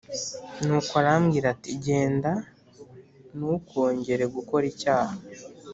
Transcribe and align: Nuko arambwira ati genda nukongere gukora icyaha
Nuko 0.65 0.91
arambwira 1.01 1.45
ati 1.55 1.71
genda 1.83 2.31
nukongere 3.37 4.23
gukora 4.35 4.65
icyaha 4.73 5.15